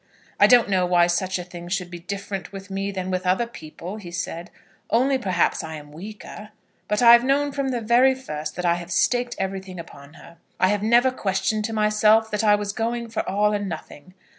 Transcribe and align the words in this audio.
"I 0.39 0.47
don't 0.47 0.67
know 0.67 0.87
why 0.87 1.05
such 1.05 1.37
a 1.37 1.43
thing 1.43 1.67
should 1.67 1.91
be 1.91 1.99
different 1.99 2.51
with 2.51 2.71
me 2.71 2.89
than 2.89 3.11
with 3.11 3.23
other 3.27 3.45
people," 3.45 3.97
he 3.97 4.09
said; 4.09 4.49
"only 4.89 5.19
perhaps 5.19 5.63
I 5.63 5.75
am 5.75 5.91
weaker. 5.91 6.49
But 6.87 7.03
I've 7.03 7.23
known 7.23 7.51
from 7.51 7.67
the 7.69 7.81
very 7.81 8.15
first 8.15 8.55
that 8.55 8.65
I 8.65 8.77
have 8.81 8.91
staked 8.91 9.35
everything 9.37 9.79
upon 9.79 10.15
her. 10.15 10.37
I 10.59 10.69
have 10.69 10.81
never 10.81 11.11
questioned 11.11 11.65
to 11.65 11.73
myself 11.73 12.31
that 12.31 12.43
I 12.43 12.55
was 12.55 12.73
going 12.73 13.09
for 13.09 13.21
all 13.29 13.53
or 13.53 13.59
nothing. 13.59 14.15